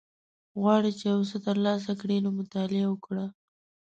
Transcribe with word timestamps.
غواړی 0.59 0.91
چی 0.99 1.05
یوڅه 1.11 1.37
تر 1.47 1.55
لاسه 1.65 1.91
کړی 2.01 2.17
نو 2.23 2.29
مطالعه 2.39 2.87
وکړه 2.89 3.25